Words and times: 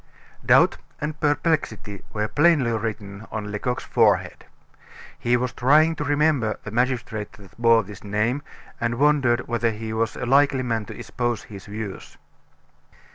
Doubt 0.43 0.77
and 0.99 1.19
perplexity 1.19 2.01
were 2.11 2.27
plainly 2.27 2.71
written 2.71 3.27
on 3.31 3.51
Lecoq's 3.51 3.83
forehead. 3.83 4.45
He 5.19 5.37
was 5.37 5.53
trying 5.53 5.95
to 5.97 6.03
remember 6.03 6.57
the 6.63 6.71
magistrate 6.71 7.33
that 7.33 7.55
bore 7.61 7.83
this 7.83 8.03
name, 8.03 8.41
and 8.79 8.95
wondered 8.97 9.47
whether 9.47 9.69
he 9.69 9.93
was 9.93 10.15
a 10.15 10.25
likely 10.25 10.63
man 10.63 10.85
to 10.85 10.97
espouse 10.97 11.43
his 11.43 11.67
views. 11.67 12.17